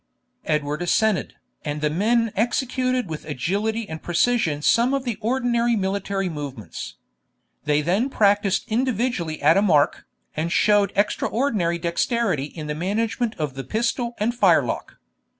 Edward 0.45 0.81
assented, 0.81 1.35
and 1.63 1.79
the 1.79 1.89
men 1.91 2.31
executed 2.35 3.07
with 3.07 3.23
agility 3.25 3.87
and 3.87 4.01
precision 4.01 4.63
some 4.63 4.95
of 4.95 5.03
the 5.03 5.15
ordinary 5.21 5.75
military 5.75 6.27
movements. 6.27 6.95
They 7.65 7.83
then 7.83 8.09
practised 8.09 8.63
individually 8.67 9.39
at 9.43 9.57
a 9.57 9.61
mark, 9.61 10.07
and 10.35 10.51
showed 10.51 10.91
extraordinary 10.95 11.77
dexterity 11.77 12.45
in 12.45 12.65
the 12.65 12.73
management 12.73 13.35
of 13.35 13.53
the 13.53 13.63
pistol 13.63 14.15
and 14.17 14.33
firelock. 14.33 14.97